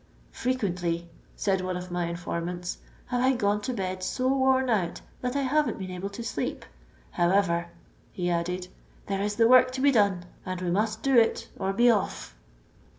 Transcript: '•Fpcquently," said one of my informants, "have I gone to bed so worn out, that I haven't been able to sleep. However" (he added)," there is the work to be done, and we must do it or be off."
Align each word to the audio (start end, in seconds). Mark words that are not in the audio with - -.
'•Fpcquently," 0.33 1.03
said 1.35 1.61
one 1.61 1.77
of 1.77 1.91
my 1.91 2.05
informants, 2.07 2.79
"have 3.05 3.21
I 3.21 3.33
gone 3.35 3.61
to 3.61 3.71
bed 3.71 4.01
so 4.01 4.29
worn 4.29 4.67
out, 4.67 4.99
that 5.21 5.35
I 5.35 5.43
haven't 5.43 5.77
been 5.77 5.91
able 5.91 6.09
to 6.09 6.23
sleep. 6.23 6.65
However" 7.11 7.67
(he 8.11 8.27
added)," 8.27 8.67
there 9.05 9.21
is 9.21 9.35
the 9.35 9.47
work 9.47 9.69
to 9.73 9.79
be 9.81 9.91
done, 9.91 10.25
and 10.43 10.59
we 10.59 10.71
must 10.71 11.03
do 11.03 11.19
it 11.19 11.49
or 11.55 11.71
be 11.71 11.91
off." 11.91 12.35